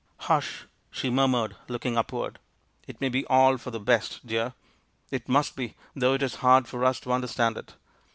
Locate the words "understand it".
7.11-7.75